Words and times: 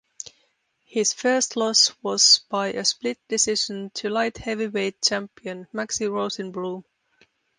His 0.87 1.13
first 1.13 1.55
loss 1.55 1.91
was 2.01 2.39
by 2.49 2.69
a 2.69 2.83
split 2.85 3.19
decision 3.27 3.91
to 3.91 4.09
light 4.09 4.39
heavyweight 4.39 4.99
champion 4.99 5.67
Maxie 5.73 6.05
Rosenbloom. 6.07 6.83